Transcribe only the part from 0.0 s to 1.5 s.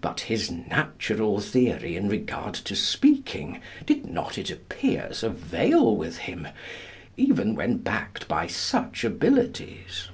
But his 'natural'